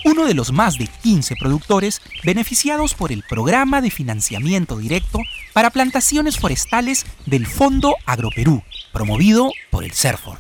uno 0.05 0.25
de 0.25 0.35
los 0.35 0.53
más 0.53 0.79
de 0.79 0.87
15 0.87 1.35
productores 1.37 2.01
beneficiados 2.25 2.95
por 2.95 3.11
el 3.11 3.25
programa 3.29 3.81
de 3.81 3.91
financiamiento 3.91 4.77
directo 4.77 5.19
para 5.53 5.71
plantaciones 5.71 6.39
forestales 6.39 7.07
del 7.27 7.47
Fondo 7.47 7.97
Agroperú, 8.07 8.63
promovido 8.93 9.51
por 9.71 9.83
el 9.83 9.93
CERFOR. 9.93 10.39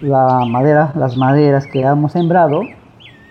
La 0.00 0.44
madera, 0.44 0.92
las 0.96 1.16
maderas 1.16 1.66
que 1.72 1.82
hemos 1.82 2.12
sembrado 2.12 2.62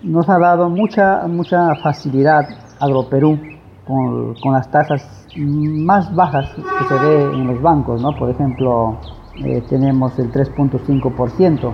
nos 0.04 0.30
ha 0.30 0.40
dado 0.40 0.70
mucha, 0.70 1.28
mucha 1.28 1.76
facilidad 1.84 2.48
Agroperú 2.80 3.40
con, 3.86 4.36
con 4.36 4.54
las 4.54 4.72
tasas 4.72 5.17
más 5.36 6.14
bajas 6.16 6.50
que 6.56 6.86
se 6.86 6.94
ve 7.06 7.24
en 7.34 7.48
los 7.48 7.62
bancos, 7.62 8.02
¿no? 8.02 8.16
Por 8.16 8.30
ejemplo, 8.30 8.98
eh, 9.44 9.64
tenemos 9.70 10.18
el 10.20 10.32
3.5%, 10.32 11.74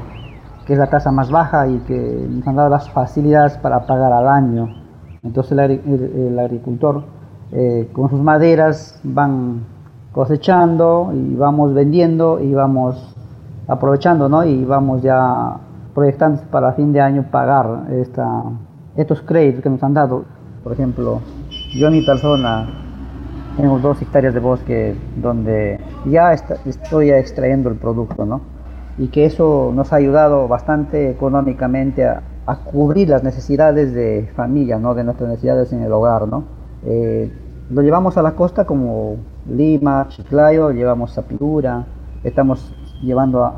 que 0.65 0.73
es 0.73 0.79
la 0.79 0.87
tasa 0.87 1.11
más 1.11 1.31
baja 1.31 1.67
y 1.67 1.79
que 1.79 2.27
nos 2.29 2.47
han 2.47 2.55
dado 2.55 2.69
las 2.69 2.89
facilidades 2.89 3.57
para 3.57 3.85
pagar 3.85 4.11
al 4.11 4.27
año. 4.27 4.69
Entonces 5.23 5.57
el, 5.57 6.39
agricultor 6.39 7.03
eh, 7.51 7.89
con 7.93 8.09
sus 8.09 8.21
maderas 8.21 8.99
van 9.03 9.65
cosechando 10.11 11.11
y 11.13 11.35
vamos 11.35 11.73
vendiendo 11.73 12.39
y 12.39 12.53
vamos 12.53 13.15
aprovechando, 13.67 14.27
¿no? 14.27 14.43
Y 14.43 14.65
vamos 14.65 15.01
ya 15.01 15.57
proyectando 15.93 16.41
para 16.51 16.73
fin 16.73 16.91
de 16.91 16.99
año 16.99 17.25
pagar 17.31 17.85
esta, 17.91 18.43
estos 18.95 19.21
créditos 19.21 19.63
que 19.63 19.69
nos 19.69 19.81
han 19.83 19.93
dado. 19.93 20.25
Por 20.63 20.73
ejemplo, 20.73 21.21
yo 21.73 21.89
mi 21.89 22.05
persona 22.05 22.82
tengo 23.55 23.79
dos 23.79 24.01
hectáreas 24.01 24.33
de 24.33 24.39
bosque 24.39 24.95
donde 25.15 25.79
ya 26.05 26.33
estoy 26.33 27.11
extrayendo 27.11 27.69
el 27.69 27.75
producto, 27.75 28.25
¿no? 28.25 28.41
Y 28.97 29.07
que 29.07 29.25
eso 29.25 29.71
nos 29.73 29.93
ha 29.93 29.97
ayudado 29.97 30.47
bastante 30.47 31.09
económicamente 31.09 32.05
a, 32.05 32.21
cubrir 32.65 33.07
las 33.09 33.23
necesidades 33.23 33.93
de 33.93 34.29
familia, 34.35 34.77
¿no? 34.77 34.93
De 34.93 35.03
nuestras 35.03 35.29
necesidades 35.29 35.71
en 35.71 35.81
el 35.81 35.91
hogar, 35.91 36.27
¿no? 36.27 36.43
Eh, 36.85 37.31
lo 37.69 37.81
llevamos 37.81 38.17
a 38.17 38.21
la 38.21 38.31
costa 38.31 38.65
como 38.65 39.15
Lima, 39.49 40.07
Chiclayo, 40.09 40.71
llevamos 40.71 41.17
a 41.17 41.23
estamos 42.23 42.75
llevando 43.01 43.43
a, 43.43 43.53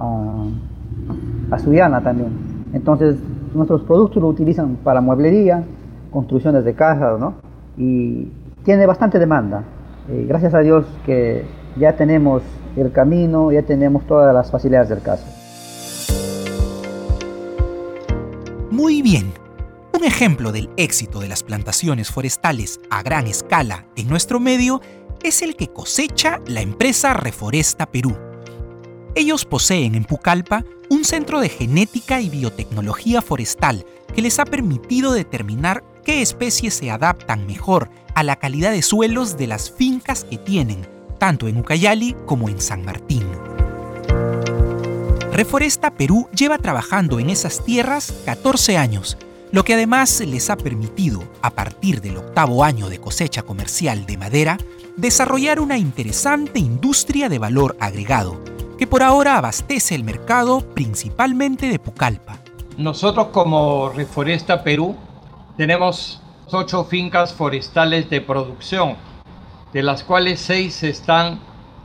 a, 1.51 1.59
Suyana 1.59 2.01
también. 2.01 2.29
Entonces, 2.73 3.17
nuestros 3.53 3.81
productos 3.81 4.21
lo 4.21 4.29
utilizan 4.29 4.77
para 4.83 5.01
mueblería, 5.01 5.63
construcciones 6.11 6.63
de 6.63 6.73
casas, 6.73 7.19
¿no? 7.19 7.33
Y 7.77 8.31
tiene 8.63 8.85
bastante 8.85 9.19
demanda. 9.19 9.63
Eh, 10.09 10.25
gracias 10.27 10.53
a 10.53 10.59
Dios 10.59 10.85
que 11.05 11.43
ya 11.77 11.95
tenemos 11.95 12.43
el 12.75 12.91
camino, 12.91 13.51
ya 13.51 13.63
tenemos 13.63 14.05
todas 14.05 14.33
las 14.33 14.51
facilidades 14.51 14.89
del 14.89 15.01
caso. 15.01 15.25
Muy 18.69 19.01
bien. 19.01 19.31
Un 19.97 20.03
ejemplo 20.03 20.51
del 20.51 20.69
éxito 20.77 21.19
de 21.19 21.29
las 21.29 21.41
plantaciones 21.41 22.11
forestales 22.11 22.79
a 22.89 23.01
gran 23.01 23.27
escala 23.27 23.85
en 23.95 24.07
nuestro 24.09 24.39
medio 24.39 24.81
es 25.23 25.41
el 25.41 25.55
que 25.55 25.69
cosecha 25.69 26.41
la 26.45 26.61
empresa 26.61 27.13
Reforesta 27.13 27.85
Perú. 27.85 28.15
Ellos 29.15 29.45
poseen 29.45 29.95
en 29.95 30.03
Pucallpa 30.03 30.65
un 30.89 31.05
centro 31.05 31.39
de 31.39 31.49
genética 31.49 32.19
y 32.19 32.29
biotecnología 32.29 33.21
forestal 33.21 33.85
que 34.13 34.21
les 34.21 34.37
ha 34.39 34.45
permitido 34.45 35.13
determinar 35.13 35.83
qué 36.05 36.21
especies 36.21 36.75
se 36.75 36.91
adaptan 36.91 37.45
mejor 37.47 37.89
a 38.13 38.23
la 38.23 38.37
calidad 38.37 38.71
de 38.71 38.83
suelos 38.83 39.37
de 39.37 39.47
las 39.47 39.69
fincas 39.71 40.23
que 40.23 40.37
tienen, 40.37 40.87
tanto 41.17 41.47
en 41.47 41.57
Ucayali 41.57 42.15
como 42.25 42.47
en 42.47 42.61
San 42.61 42.85
Martín. 42.85 43.23
Reforesta 45.33 45.91
Perú 45.91 46.29
lleva 46.33 46.59
trabajando 46.59 47.19
en 47.19 47.29
esas 47.29 47.65
tierras 47.65 48.13
14 48.23 48.77
años, 48.77 49.17
lo 49.51 49.65
que 49.65 49.73
además 49.73 50.21
les 50.21 50.49
ha 50.49 50.55
permitido, 50.55 51.23
a 51.41 51.49
partir 51.49 52.01
del 52.01 52.17
octavo 52.17 52.63
año 52.63 52.87
de 52.87 52.99
cosecha 52.99 53.41
comercial 53.41 54.05
de 54.05 54.17
madera, 54.17 54.57
desarrollar 54.95 55.59
una 55.59 55.77
interesante 55.77 56.59
industria 56.59 57.27
de 57.27 57.39
valor 57.39 57.75
agregado, 57.79 58.41
que 58.77 58.87
por 58.87 59.03
ahora 59.03 59.37
abastece 59.37 59.95
el 59.95 60.03
mercado 60.03 60.61
principalmente 60.73 61.67
de 61.67 61.79
Pucallpa. 61.79 62.39
Nosotros 62.77 63.27
como 63.27 63.89
Reforesta 63.89 64.63
Perú 64.63 64.95
tenemos 65.57 66.21
ocho 66.51 66.83
fincas 66.83 67.33
forestales 67.33 68.09
de 68.09 68.21
producción, 68.21 68.95
de 69.73 69.83
las 69.83 70.03
cuales 70.03 70.39
seis 70.39 70.83
están 70.83 71.39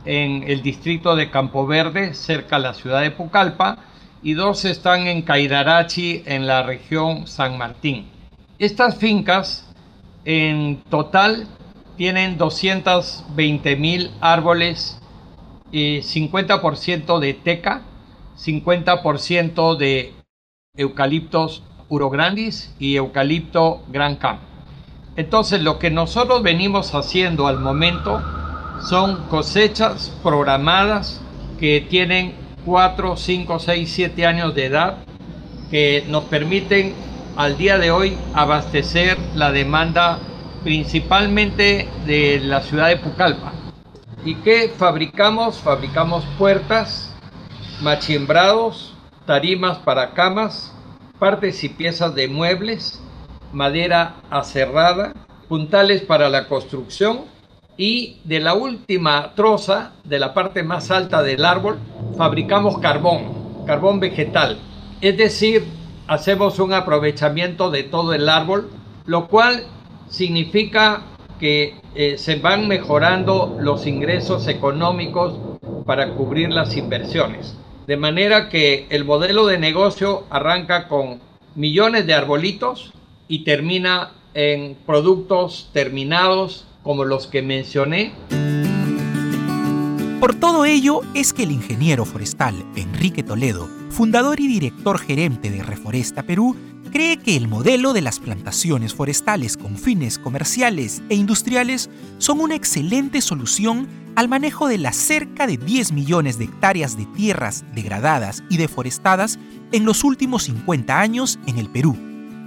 en 0.05 0.43
el 0.47 0.61
distrito 0.61 1.15
de 1.15 1.29
Campo 1.29 1.65
Verde, 1.65 2.13
cerca 2.13 2.57
de 2.57 2.63
la 2.63 2.73
ciudad 2.73 3.01
de 3.01 3.11
Pucallpa, 3.11 3.77
y 4.23 4.33
dos 4.33 4.65
están 4.65 5.07
en 5.07 5.21
Cairarachi, 5.23 6.23
en 6.25 6.47
la 6.47 6.63
región 6.63 7.27
San 7.27 7.57
Martín. 7.57 8.07
Estas 8.59 8.97
fincas 8.97 9.67
en 10.25 10.81
total 10.89 11.47
tienen 11.97 12.37
220 12.37 13.75
mil 13.77 14.11
árboles, 14.21 15.01
y 15.71 15.99
50% 15.99 17.19
de 17.19 17.33
teca, 17.33 17.81
50% 18.37 19.77
de 19.77 20.13
eucaliptos 20.75 21.63
urograndis 21.91 22.73
y 22.79 22.95
eucalipto 22.95 23.83
gran 23.89 24.15
campo. 24.15 24.43
Entonces 25.17 25.61
lo 25.61 25.77
que 25.77 25.91
nosotros 25.91 26.41
venimos 26.41 26.95
haciendo 26.95 27.47
al 27.47 27.59
momento 27.59 28.21
son 28.89 29.27
cosechas 29.27 30.11
programadas 30.23 31.21
que 31.59 31.85
tienen 31.89 32.33
4, 32.65 33.17
5, 33.17 33.59
6, 33.59 33.91
7 33.91 34.25
años 34.25 34.55
de 34.55 34.65
edad 34.65 34.97
que 35.69 36.05
nos 36.07 36.23
permiten 36.23 36.93
al 37.35 37.57
día 37.57 37.77
de 37.77 37.91
hoy 37.91 38.17
abastecer 38.33 39.17
la 39.35 39.51
demanda 39.51 40.19
principalmente 40.63 41.89
de 42.05 42.39
la 42.39 42.61
ciudad 42.61 42.87
de 42.87 42.97
Pucallpa. 42.97 43.51
¿Y 44.23 44.35
qué 44.35 44.71
fabricamos? 44.77 45.57
Fabricamos 45.57 46.23
puertas, 46.37 47.13
machimbrados, 47.81 48.93
tarimas 49.25 49.79
para 49.79 50.11
camas, 50.13 50.73
partes 51.21 51.63
y 51.63 51.69
piezas 51.69 52.15
de 52.15 52.27
muebles, 52.27 52.99
madera 53.53 54.15
aserrada, 54.31 55.13
puntales 55.47 56.01
para 56.01 56.29
la 56.29 56.47
construcción 56.47 57.25
y 57.77 58.17
de 58.23 58.39
la 58.39 58.55
última 58.55 59.35
troza, 59.35 59.91
de 60.03 60.17
la 60.17 60.33
parte 60.33 60.63
más 60.63 60.89
alta 60.89 61.21
del 61.21 61.45
árbol, 61.45 61.77
fabricamos 62.17 62.79
carbón, 62.79 63.65
carbón 63.67 63.99
vegetal. 63.99 64.57
Es 64.99 65.15
decir, 65.15 65.63
hacemos 66.07 66.57
un 66.57 66.73
aprovechamiento 66.73 67.69
de 67.69 67.83
todo 67.83 68.15
el 68.15 68.27
árbol, 68.27 68.71
lo 69.05 69.27
cual 69.27 69.65
significa 70.09 71.03
que 71.39 71.75
eh, 71.93 72.17
se 72.17 72.37
van 72.37 72.67
mejorando 72.67 73.57
los 73.59 73.85
ingresos 73.85 74.47
económicos 74.47 75.35
para 75.85 76.15
cubrir 76.15 76.49
las 76.49 76.75
inversiones. 76.75 77.60
De 77.91 77.97
manera 77.97 78.47
que 78.47 78.85
el 78.89 79.03
modelo 79.03 79.47
de 79.47 79.57
negocio 79.57 80.23
arranca 80.29 80.87
con 80.87 81.19
millones 81.55 82.07
de 82.07 82.13
arbolitos 82.13 82.93
y 83.27 83.43
termina 83.43 84.13
en 84.33 84.77
productos 84.85 85.69
terminados 85.73 86.65
como 86.83 87.03
los 87.03 87.27
que 87.27 87.41
mencioné. 87.41 88.13
Por 90.21 90.35
todo 90.35 90.65
ello 90.65 91.01
es 91.15 91.33
que 91.33 91.41
el 91.41 91.51
ingeniero 91.51 92.05
forestal 92.05 92.63
Enrique 92.75 93.23
Toledo, 93.23 93.67
fundador 93.89 94.39
y 94.39 94.47
director 94.47 94.99
gerente 94.99 95.49
de 95.49 95.63
Reforesta 95.63 96.21
Perú, 96.21 96.55
cree 96.91 97.17
que 97.17 97.35
el 97.35 97.47
modelo 97.47 97.91
de 97.91 98.01
las 98.01 98.19
plantaciones 98.19 98.93
forestales 98.93 99.57
con 99.57 99.79
fines 99.79 100.19
comerciales 100.19 101.01
e 101.09 101.15
industriales 101.15 101.89
son 102.19 102.39
una 102.39 102.53
excelente 102.53 103.19
solución 103.19 103.87
al 104.15 104.29
manejo 104.29 104.67
de 104.67 104.77
las 104.77 104.95
cerca 104.95 105.47
de 105.47 105.57
10 105.57 105.91
millones 105.93 106.37
de 106.37 106.43
hectáreas 106.45 106.97
de 106.97 107.07
tierras 107.07 107.65
degradadas 107.73 108.43
y 108.47 108.57
deforestadas 108.57 109.39
en 109.71 109.85
los 109.85 110.03
últimos 110.03 110.43
50 110.43 110.99
años 110.99 111.39
en 111.47 111.57
el 111.57 111.67
Perú, 111.67 111.97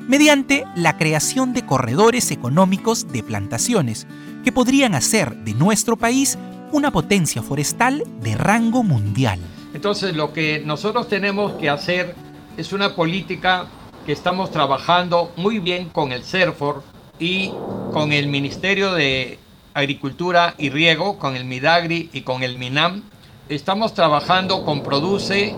mediante 0.06 0.62
la 0.76 0.96
creación 0.96 1.52
de 1.52 1.66
corredores 1.66 2.30
económicos 2.30 3.10
de 3.10 3.24
plantaciones 3.24 4.06
que 4.44 4.52
podrían 4.52 4.94
hacer 4.94 5.34
de 5.38 5.54
nuestro 5.54 5.96
país 5.96 6.38
una 6.74 6.90
potencia 6.90 7.40
forestal 7.40 8.02
de 8.20 8.34
rango 8.34 8.82
mundial. 8.82 9.38
Entonces 9.74 10.16
lo 10.16 10.32
que 10.32 10.60
nosotros 10.64 11.08
tenemos 11.08 11.52
que 11.52 11.70
hacer 11.70 12.16
es 12.56 12.72
una 12.72 12.96
política 12.96 13.66
que 14.04 14.10
estamos 14.10 14.50
trabajando 14.50 15.32
muy 15.36 15.60
bien 15.60 15.88
con 15.88 16.10
el 16.10 16.24
CERFOR 16.24 16.82
y 17.20 17.52
con 17.92 18.12
el 18.12 18.26
Ministerio 18.26 18.92
de 18.92 19.38
Agricultura 19.72 20.56
y 20.58 20.70
Riego, 20.70 21.16
con 21.16 21.36
el 21.36 21.44
MIDAGRI 21.44 22.10
y 22.12 22.22
con 22.22 22.42
el 22.42 22.58
MINAM. 22.58 23.04
Estamos 23.48 23.94
trabajando 23.94 24.64
con 24.64 24.82
Produce 24.82 25.54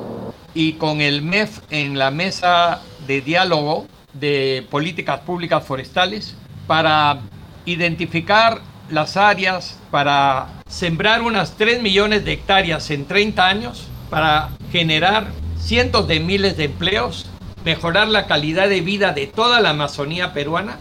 y 0.53 0.75
con 0.75 1.01
el 1.01 1.23
MEF 1.23 1.61
en 1.71 1.99
la 1.99 2.11
mesa 2.11 2.83
de 3.07 3.23
diálogo 3.23 3.87
de 4.13 4.67
políticas 4.71 5.21
públicas 5.21 5.65
forestales 5.65 6.35
para 6.67 7.21
identificar 7.65 8.61
las 8.91 9.17
áreas, 9.17 9.79
para 9.91 10.56
sembrar 10.69 11.23
unas 11.23 11.57
3 11.57 11.83
millones 11.83 12.25
de 12.25 12.33
hectáreas 12.33 12.91
en 12.91 13.07
30 13.07 13.47
años, 13.47 13.87
para 14.11 14.51
generar 14.71 15.29
cientos 15.59 16.07
de 16.07 16.21
miles 16.21 16.57
de 16.57 16.65
empleos, 16.65 17.27
mejorar 17.65 18.09
la 18.09 18.27
calidad 18.27 18.69
de 18.69 18.81
vida 18.81 19.13
de 19.13 19.27
toda 19.27 19.61
la 19.61 19.71
Amazonía 19.71 20.33
peruana, 20.33 20.79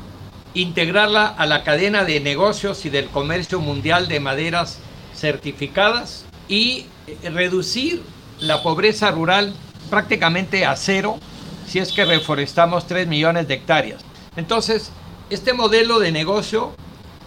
integrarla 0.54 1.27
a 1.27 1.46
la 1.46 1.63
cadena 1.63 2.06
de 2.06 2.20
negocios 2.20 2.86
y 2.86 2.89
del 2.89 3.08
comercio 3.08 3.60
mundial 3.60 4.08
de 4.08 4.20
maderas 4.20 4.80
certificadas 5.15 6.25
y 6.48 6.86
reducir 7.24 8.04
la 8.39 8.62
pobreza 8.62 9.12
rural 9.12 9.54
prácticamente 9.89 10.65
a 10.65 10.75
cero 10.75 11.20
si 11.68 11.80
es 11.80 11.92
que 11.92 12.06
reforestamos 12.06 12.86
3 12.88 13.08
millones 13.08 13.48
de 13.48 13.56
hectáreas. 13.56 14.01
Entonces, 14.36 14.92
este 15.30 15.54
modelo 15.54 16.00
de 16.00 16.12
negocio 16.12 16.75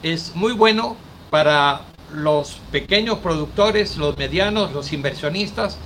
es 0.03 0.35
muy 0.37 0.53
bueno 0.53 0.97
para 1.31 1.88
los 2.13 2.61
pequeños 2.71 3.19
productores, 3.19 3.97
los 3.97 4.17
medianos, 4.17 4.73
los 4.73 4.93
inversionistas, 4.93 5.79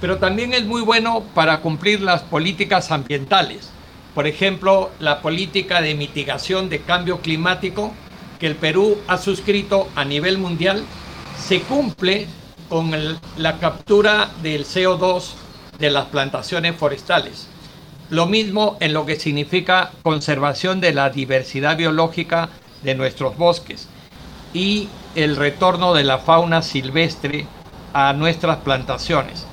pero 0.00 0.18
también 0.18 0.52
es 0.52 0.64
muy 0.64 0.82
bueno 0.82 1.22
para 1.34 1.60
cumplir 1.60 2.00
las 2.00 2.22
políticas 2.22 2.90
ambientales. 2.90 3.70
Por 4.14 4.26
ejemplo, 4.26 4.90
la 4.98 5.20
política 5.20 5.80
de 5.80 5.94
mitigación 5.94 6.68
de 6.68 6.80
cambio 6.80 7.20
climático 7.20 7.92
que 8.38 8.46
el 8.46 8.56
Perú 8.56 8.98
ha 9.06 9.18
suscrito 9.18 9.88
a 9.94 10.04
nivel 10.04 10.38
mundial 10.38 10.84
se 11.38 11.60
cumple 11.60 12.26
con 12.68 12.90
la 13.36 13.58
captura 13.58 14.30
del 14.42 14.64
CO2 14.64 15.32
de 15.78 15.90
las 15.90 16.06
plantaciones 16.06 16.76
forestales. 16.76 17.48
Lo 18.10 18.26
mismo 18.26 18.76
en 18.80 18.92
lo 18.92 19.04
que 19.04 19.16
significa 19.18 19.90
conservación 20.02 20.80
de 20.80 20.92
la 20.92 21.10
diversidad 21.10 21.76
biológica 21.76 22.48
de 22.82 22.94
nuestros 22.94 23.36
bosques 23.36 23.88
y 24.54 24.88
el 25.16 25.34
retorno 25.34 25.94
de 25.94 26.04
la 26.04 26.18
fauna 26.18 26.60
silvestre 26.60 27.46
a 27.94 28.12
nuestras 28.12 28.58
plantaciones. 28.58 29.46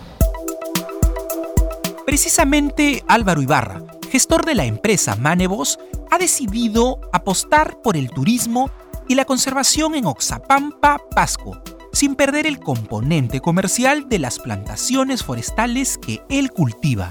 Precisamente 2.05 3.03
Álvaro 3.07 3.41
Ibarra, 3.41 3.81
gestor 4.11 4.45
de 4.45 4.55
la 4.55 4.65
empresa 4.65 5.15
Manevos, 5.15 5.79
ha 6.11 6.17
decidido 6.17 6.99
apostar 7.13 7.81
por 7.81 7.95
el 7.95 8.09
turismo 8.11 8.69
y 9.07 9.15
la 9.15 9.23
conservación 9.23 9.95
en 9.95 10.05
Oxapampa, 10.05 11.01
Pasco, 11.15 11.57
sin 11.93 12.15
perder 12.15 12.45
el 12.45 12.59
componente 12.59 13.39
comercial 13.39 14.09
de 14.09 14.19
las 14.19 14.39
plantaciones 14.39 15.23
forestales 15.23 15.97
que 15.97 16.21
él 16.27 16.51
cultiva. 16.51 17.09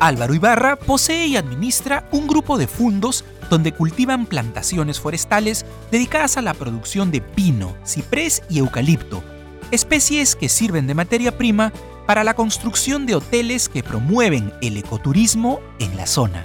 Álvaro 0.00 0.34
Ibarra 0.34 0.76
posee 0.76 1.28
y 1.28 1.36
administra 1.36 2.08
un 2.10 2.26
grupo 2.26 2.58
de 2.58 2.66
fundos 2.66 3.24
donde 3.50 3.72
cultivan 3.72 4.26
plantaciones 4.26 5.00
forestales 5.00 5.64
dedicadas 5.90 6.36
a 6.36 6.42
la 6.42 6.54
producción 6.54 7.10
de 7.10 7.20
pino, 7.20 7.76
ciprés 7.84 8.42
y 8.48 8.58
eucalipto, 8.58 9.22
especies 9.70 10.36
que 10.36 10.48
sirven 10.48 10.86
de 10.86 10.94
materia 10.94 11.36
prima 11.36 11.72
para 12.06 12.24
la 12.24 12.34
construcción 12.34 13.04
de 13.06 13.16
hoteles 13.16 13.68
que 13.68 13.82
promueven 13.82 14.52
el 14.62 14.76
ecoturismo 14.76 15.60
en 15.78 15.96
la 15.96 16.06
zona. 16.06 16.44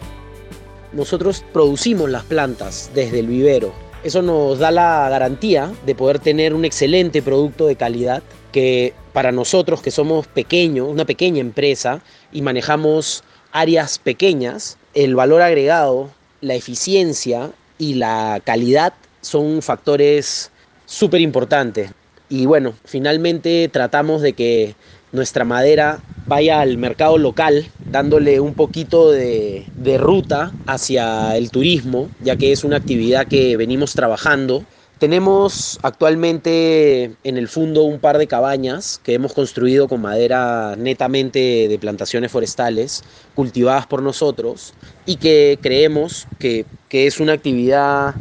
Nosotros 0.92 1.44
producimos 1.54 2.10
las 2.10 2.24
plantas 2.24 2.92
desde 2.94 3.20
el 3.20 3.28
vivero. 3.28 3.74
Eso 4.04 4.22
nos 4.22 4.58
da 4.60 4.72
la 4.72 5.08
garantía 5.10 5.72
de 5.86 5.96
poder 5.96 6.20
tener 6.20 6.54
un 6.54 6.66
excelente 6.66 7.22
producto 7.22 7.68
de 7.68 7.76
calidad 7.76 8.24
que 8.52 8.94
para 9.14 9.32
nosotros 9.32 9.82
que 9.82 9.92
somos 9.92 10.28
pequeños, 10.28 10.88
una 10.90 11.06
pequeña 11.06 11.40
empresa 11.40 12.02
y 12.32 12.42
manejamos 12.42 13.24
áreas 13.52 14.00
pequeñas, 14.00 14.78
el 14.94 15.16
valor 15.16 15.42
agregado, 15.42 16.10
la 16.42 16.56
eficiencia 16.56 17.52
y 17.78 17.96
la 17.96 18.42
calidad 18.44 18.94
son 19.22 19.62
factores 19.62 20.52
súper 20.86 21.22
importantes. 21.22 21.92
Y 22.30 22.46
bueno, 22.46 22.74
finalmente 22.86 23.70
tratamos 23.72 24.22
de 24.22 24.34
que 24.34 24.76
nuestra 25.12 25.46
madera 25.46 26.00
vaya 26.26 26.62
al 26.62 26.78
mercado 26.78 27.18
local, 27.18 27.68
dándole 27.92 28.40
un 28.40 28.54
poquito 28.54 29.12
de, 29.12 29.66
de, 29.76 29.98
ruta 29.98 30.54
hacia 30.66 31.36
el 31.36 31.52
turismo, 31.52 32.10
ya 32.24 32.36
que 32.36 32.52
es 32.52 32.64
una 32.64 32.78
actividad 32.78 33.28
que 33.28 33.58
venimos 33.58 33.96
trabajando 33.96 34.64
tenemos 35.02 35.80
actualmente 35.82 37.16
en 37.24 37.38
el 37.40 37.48
fondo 37.48 37.82
un 37.82 37.98
par 37.98 38.20
de 38.20 38.28
cabañas 38.28 39.02
que 39.04 39.16
hemos 39.16 39.34
construido 39.34 39.88
con 39.88 40.00
madera 40.00 40.76
netamente 40.78 41.68
de 41.68 41.80
plantaciones 41.80 42.32
forestales, 42.32 43.04
cultivadas 43.34 43.88
por 43.88 44.04
nosotros, 44.04 44.76
y 45.08 45.16
que 45.16 45.58
creemos 45.60 46.28
que, 46.38 46.68
es 46.92 47.20
una 47.20 47.34
actividad 47.34 48.14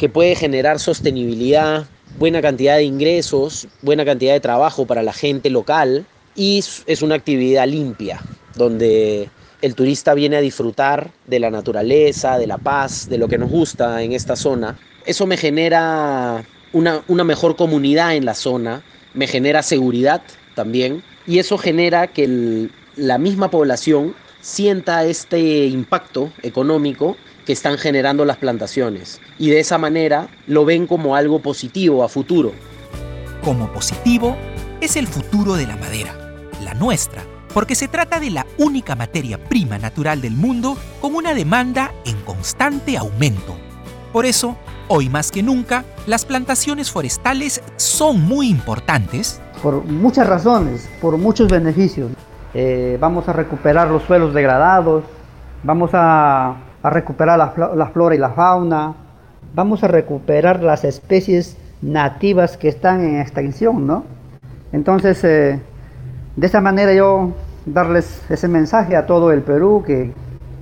que 0.00 0.08
puede 0.08 0.34
generar 0.34 0.80
sostenibilidad, 0.80 1.86
buena 2.18 2.42
cantidad 2.42 2.74
de 2.74 2.82
ingresos, 2.82 3.68
buena 3.82 4.04
cantidad 4.04 4.32
de 4.32 4.40
trabajo 4.40 4.84
para 4.84 5.04
la 5.04 5.12
gente 5.12 5.48
local, 5.48 6.06
y 6.34 6.58
es 6.86 7.02
una 7.02 7.14
actividad 7.14 7.68
limpia, 7.68 8.20
donde 8.56 9.30
el 9.66 9.74
turista 9.74 10.14
viene 10.14 10.36
a 10.36 10.40
disfrutar 10.40 11.10
de 11.26 11.40
la 11.40 11.50
naturaleza, 11.50 12.38
de 12.38 12.46
la 12.46 12.58
paz, 12.58 13.08
de 13.08 13.18
lo 13.18 13.28
que 13.28 13.38
nos 13.38 13.50
gusta 13.50 14.02
en 14.02 14.12
esta 14.12 14.36
zona 14.36 14.78
eso 15.06 15.26
me 15.26 15.36
genera 15.36 16.44
una, 16.72 17.24
mejor 17.24 17.56
comunidad 17.56 18.16
en 18.16 18.24
la 18.24 18.34
zona, 18.34 18.82
me 19.14 19.26
genera 19.26 19.62
seguridad 19.62 20.20
también 20.54 21.02
y 21.26 21.38
eso 21.38 21.56
genera 21.56 22.08
que 22.08 22.68
la 22.96 23.16
misma 23.16 23.50
población 23.50 24.14
sienta 24.40 25.04
este 25.04 25.66
impacto 25.66 26.32
económico 26.42 27.16
que 27.46 27.52
están 27.52 27.78
generando 27.78 28.24
las 28.24 28.36
plantaciones 28.36 29.20
y 29.38 29.50
de 29.50 29.60
esa 29.60 29.78
manera 29.78 30.28
lo 30.46 30.64
ven 30.64 30.86
como 30.86 31.14
algo 31.14 31.38
positivo 31.38 32.02
a 32.02 32.08
futuro. 32.08 32.52
Como 33.42 33.72
positivo 33.72 34.36
es 34.80 34.96
el 34.96 35.06
futuro 35.06 35.54
de 35.54 35.66
la 35.66 35.76
madera, 35.76 36.14
la 36.64 36.74
nuestra, 36.74 37.24
porque 37.56 37.74
se 37.74 37.88
trata 37.88 38.20
de 38.20 38.28
la 38.28 38.44
única 38.58 38.94
materia 38.94 39.38
prima 39.38 39.78
natural 39.78 40.20
del 40.20 40.36
mundo 40.36 40.76
con 41.00 41.14
una 41.14 41.32
demanda 41.32 41.90
en 42.04 42.20
constante 42.20 42.98
aumento. 42.98 43.56
Por 44.12 44.26
eso, 44.26 44.58
Hoy 44.88 45.08
más 45.08 45.32
que 45.32 45.42
nunca, 45.42 45.84
las 46.06 46.26
plantaciones 46.26 46.92
forestales 46.92 47.62
son 47.76 48.20
muy 48.20 48.50
importantes. 48.50 49.40
Por 49.62 49.84
muchas 49.84 50.28
razones, 50.28 50.86
por 51.00 51.16
muchos 51.16 51.48
beneficios. 51.48 52.12
Eh, 52.52 52.98
vamos 53.00 53.26
a 53.28 53.32
recuperar 53.32 53.88
los 53.88 54.02
suelos 54.02 54.34
degradados, 54.34 55.04
vamos 55.64 55.90
a, 55.94 56.56
recuperar 56.84 57.38
la, 57.38 57.86
flora 57.88 58.14
y 58.14 58.18
la 58.18 58.30
fauna, 58.30 58.94
vamos 59.54 59.82
a 59.82 59.88
recuperar 59.88 60.62
las 60.62 60.84
especies 60.84 61.56
nativas 61.80 62.58
que 62.58 62.68
están 62.68 63.00
en 63.00 63.18
extinción, 63.18 63.86
¿no? 63.86 64.04
Entonces, 64.72 65.24
eh, 65.24 65.58
de 66.36 66.46
esa 66.46 66.60
manera 66.60 66.92
yo 66.92 67.32
darles 67.66 68.22
ese 68.30 68.48
mensaje 68.48 68.96
a 68.96 69.04
todo 69.04 69.32
el 69.32 69.42
Perú, 69.42 69.82
que 69.84 70.14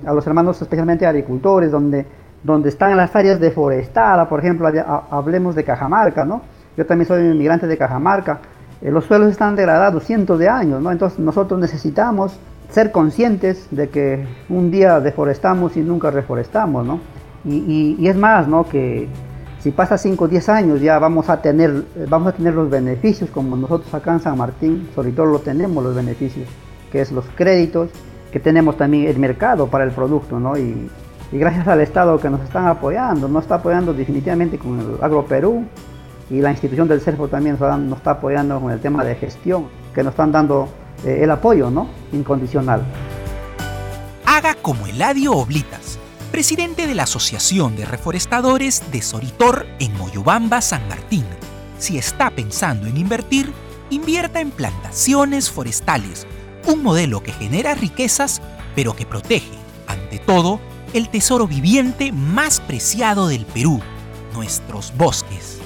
a 0.05 0.13
los 0.13 0.27
hermanos 0.27 0.61
especialmente 0.61 1.05
agricultores, 1.05 1.71
donde 1.71 2.05
donde 2.45 2.69
están 2.69 2.95
las 2.95 3.15
áreas 3.15 3.39
deforestadas, 3.39 4.27
por 4.27 4.39
ejemplo, 4.39 4.69
hablemos 5.09 5.55
de 5.55 5.63
Cajamarca, 5.63 6.25
¿no? 6.25 6.41
Yo 6.77 6.85
también 6.85 7.07
soy 7.07 7.23
inmigrante 7.25 7.65
de 7.65 7.75
Cajamarca. 7.75 8.39
eh, 8.81 8.91
los 8.91 9.05
suelos 9.05 9.31
están 9.31 9.55
degradados 9.55 10.03
cientos 10.03 10.37
de 10.37 10.47
años, 10.47 10.79
¿no? 10.79 10.91
Entonces 10.91 11.17
nosotros 11.17 11.59
necesitamos 11.59 12.37
ser 12.69 12.91
conscientes 12.91 13.67
de 13.71 13.89
que 13.89 14.27
un 14.49 14.69
día 14.69 14.99
deforestamos 14.99 15.75
y 15.75 15.81
nunca 15.81 16.11
reforestamos, 16.11 16.85
¿no? 16.85 16.99
Y, 17.45 18.07
es 18.07 18.15
más, 18.15 18.47
¿no? 18.47 18.67
Que 18.67 19.07
si 19.59 19.71
pasa 19.71 19.97
5 19.97 20.25
o 20.25 20.27
10 20.27 20.49
años 20.49 20.81
ya 20.81 20.99
vamos 20.99 21.29
a 21.29 21.41
tener, 21.41 21.83
vamos 22.07 22.27
a 22.27 22.31
tener 22.33 22.53
los 22.53 22.69
beneficios 22.69 23.31
como 23.31 23.55
nosotros 23.55 23.91
acá 23.93 24.13
en 24.13 24.19
San 24.19 24.37
Martín, 24.37 24.89
sobre 24.93 25.11
todo 25.11 25.25
lo 25.25 25.39
tenemos 25.39 25.83
los 25.83 25.95
beneficios, 25.95 26.47
que 26.95 27.01
es 27.01 27.11
los 27.11 27.25
créditos, 27.35 27.89
que 28.31 28.39
tenemos 28.39 28.77
también 28.77 29.09
el 29.09 29.19
mercado 29.19 29.67
para 29.67 29.83
el 29.83 29.91
producto, 29.91 30.39
¿no? 30.39 30.57
Y, 30.57 30.89
gracias 31.33 31.67
al 31.67 31.81
Estado 31.81 32.17
que 32.21 32.29
nos 32.29 32.39
están 32.39 32.67
apoyando, 32.67 33.27
nos 33.27 33.43
está 33.43 33.55
apoyando 33.55 33.93
definitivamente 33.93 34.57
con 34.57 34.79
el 34.79 35.03
Agro 35.03 35.25
Perú 35.25 35.65
y 36.29 36.39
la 36.39 36.51
institución 36.51 36.87
del 36.87 37.01
CERFO 37.01 37.27
también 37.27 37.57
nos 37.59 37.97
está 37.97 38.11
apoyando 38.11 38.61
con 38.61 38.71
el 38.71 38.79
tema 38.79 39.03
de 39.03 39.15
gestión, 39.15 39.67
que 39.93 40.03
nos 40.03 40.11
están 40.11 40.31
dando 40.31 40.69
eh, 41.03 41.19
el 41.21 41.31
apoyo 41.31 41.69
¿no? 41.69 41.89
incondicional. 42.13 42.81
Haga 44.25 44.55
como 44.61 44.87
Eladio 44.87 45.33
Oblitas, 45.33 45.99
presidente 46.31 46.87
de 46.87 46.95
la 46.95 47.03
Asociación 47.03 47.75
de 47.75 47.83
Reforestadores 47.83 48.89
de 48.93 49.01
Soritor 49.01 49.65
en 49.79 49.97
Moyobamba, 49.97 50.61
San 50.61 50.87
Martín. 50.87 51.25
Si 51.77 51.97
está 51.97 52.29
pensando 52.29 52.87
en 52.87 52.95
invertir, 52.95 53.51
invierta 53.89 54.39
en 54.39 54.51
plantaciones 54.51 55.51
forestales, 55.51 56.25
un 56.67 56.83
modelo 56.83 57.21
que 57.21 57.31
genera 57.31 57.75
riquezas, 57.75 58.41
pero 58.75 58.95
que 58.95 59.05
protege, 59.05 59.51
ante 59.87 60.19
todo, 60.19 60.59
el 60.93 61.09
tesoro 61.09 61.47
viviente 61.47 62.11
más 62.11 62.59
preciado 62.59 63.27
del 63.27 63.45
Perú, 63.45 63.81
nuestros 64.33 64.93
bosques. 64.97 65.59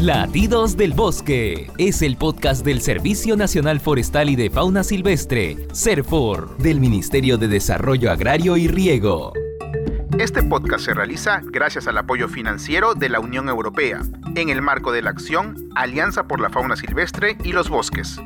Latidos 0.00 0.76
del 0.76 0.94
Bosque 0.94 1.70
es 1.76 2.02
el 2.02 2.16
podcast 2.16 2.64
del 2.64 2.80
Servicio 2.80 3.36
Nacional 3.36 3.80
Forestal 3.80 4.30
y 4.30 4.36
de 4.36 4.48
Fauna 4.48 4.84
Silvestre, 4.84 5.68
CERFOR, 5.74 6.56
del 6.56 6.80
Ministerio 6.80 7.36
de 7.36 7.48
Desarrollo 7.48 8.10
Agrario 8.10 8.56
y 8.56 8.68
Riego. 8.68 9.32
Este 10.18 10.42
podcast 10.42 10.84
se 10.84 10.94
realiza 10.94 11.42
gracias 11.44 11.86
al 11.86 11.96
apoyo 11.96 12.26
financiero 12.26 12.94
de 12.94 13.08
la 13.08 13.20
Unión 13.20 13.48
Europea, 13.48 14.00
en 14.34 14.48
el 14.48 14.62
marco 14.62 14.90
de 14.90 15.00
la 15.00 15.10
acción 15.10 15.54
Alianza 15.76 16.26
por 16.26 16.40
la 16.40 16.50
Fauna 16.50 16.74
Silvestre 16.74 17.38
y 17.44 17.52
los 17.52 17.68
Bosques. 17.68 18.20